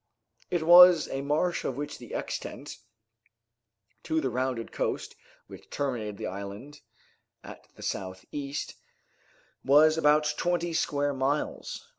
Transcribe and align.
It 0.49 0.63
was 0.63 1.07
a 1.09 1.21
marsh 1.21 1.63
of 1.63 1.77
which 1.77 1.99
the 1.99 2.15
extent, 2.15 2.77
to 4.01 4.19
the 4.19 4.31
rounded 4.31 4.71
coast 4.71 5.15
which 5.45 5.69
terminated 5.69 6.17
the 6.17 6.25
island 6.25 6.81
at 7.43 7.67
the 7.75 7.83
southeast, 7.83 8.73
was 9.63 9.99
about 9.99 10.33
twenty 10.37 10.73
square 10.73 11.13
miles. 11.13 11.87